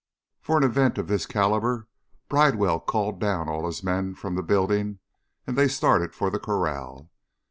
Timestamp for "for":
0.41-0.57, 6.15-6.31